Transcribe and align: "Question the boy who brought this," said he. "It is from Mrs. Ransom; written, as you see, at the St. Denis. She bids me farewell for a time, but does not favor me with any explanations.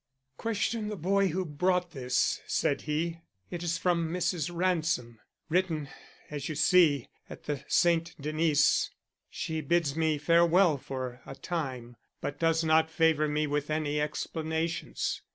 "Question 0.35 0.87
the 0.87 0.95
boy 0.95 1.27
who 1.27 1.45
brought 1.45 1.91
this," 1.91 2.41
said 2.47 2.81
he. 2.89 3.19
"It 3.51 3.61
is 3.61 3.77
from 3.77 4.11
Mrs. 4.11 4.49
Ransom; 4.51 5.19
written, 5.47 5.89
as 6.31 6.49
you 6.49 6.55
see, 6.55 7.07
at 7.29 7.43
the 7.43 7.63
St. 7.67 8.15
Denis. 8.19 8.89
She 9.29 9.61
bids 9.61 9.95
me 9.95 10.17
farewell 10.17 10.79
for 10.79 11.21
a 11.27 11.35
time, 11.35 11.97
but 12.19 12.39
does 12.39 12.63
not 12.63 12.89
favor 12.89 13.27
me 13.27 13.45
with 13.45 13.69
any 13.69 14.01
explanations. 14.01 15.21